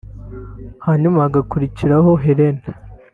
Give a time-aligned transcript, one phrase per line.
[0.85, 2.61] hanyuma hagakurikiraho Henry